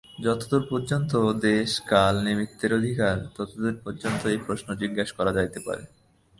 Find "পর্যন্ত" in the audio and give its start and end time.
0.69-1.11, 3.83-4.21